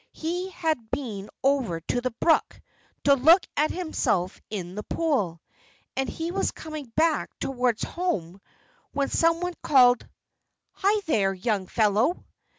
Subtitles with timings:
[0.13, 2.59] He had been over to the brook,
[3.03, 5.39] to look at himself in a pool.
[5.95, 8.41] And he was coming back towards home
[8.93, 10.09] when some one called:
[10.73, 12.25] "Hi, there, young fellow!"